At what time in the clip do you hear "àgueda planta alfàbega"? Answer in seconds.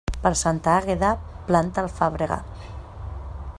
0.75-2.41